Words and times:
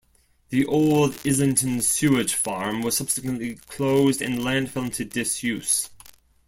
The 0.49 0.65
old 0.65 1.21
Islington 1.27 1.79
Sewage 1.79 2.33
Farm 2.33 2.81
was 2.81 2.97
subsequently 2.97 3.57
closed 3.67 4.19
and 4.19 4.39
the 4.39 4.41
land 4.41 4.71
fell 4.71 4.85
into 4.85 5.05
disuse. 5.05 5.91